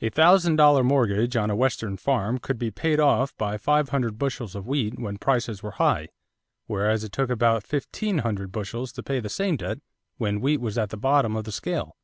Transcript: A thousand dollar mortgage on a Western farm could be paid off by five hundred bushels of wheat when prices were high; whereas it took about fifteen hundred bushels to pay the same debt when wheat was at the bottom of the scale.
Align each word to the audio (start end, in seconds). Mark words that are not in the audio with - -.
A 0.00 0.08
thousand 0.08 0.54
dollar 0.54 0.84
mortgage 0.84 1.34
on 1.34 1.50
a 1.50 1.56
Western 1.56 1.96
farm 1.96 2.38
could 2.38 2.60
be 2.60 2.70
paid 2.70 3.00
off 3.00 3.36
by 3.36 3.58
five 3.58 3.88
hundred 3.88 4.16
bushels 4.16 4.54
of 4.54 4.68
wheat 4.68 5.00
when 5.00 5.18
prices 5.18 5.64
were 5.64 5.72
high; 5.82 6.10
whereas 6.68 7.02
it 7.02 7.10
took 7.10 7.28
about 7.28 7.64
fifteen 7.64 8.18
hundred 8.18 8.52
bushels 8.52 8.92
to 8.92 9.02
pay 9.02 9.18
the 9.18 9.28
same 9.28 9.56
debt 9.56 9.78
when 10.16 10.40
wheat 10.40 10.60
was 10.60 10.78
at 10.78 10.90
the 10.90 10.96
bottom 10.96 11.34
of 11.34 11.42
the 11.42 11.50
scale. 11.50 11.96